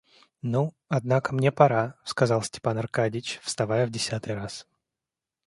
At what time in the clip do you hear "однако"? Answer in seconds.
0.87-1.31